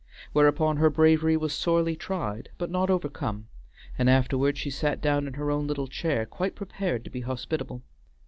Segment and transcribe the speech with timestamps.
[0.33, 3.49] Whereupon her bravery was sorely tried, but not overcome,
[3.99, 7.83] and afterward she sat down in her own little chair, quite prepared to be hospitable.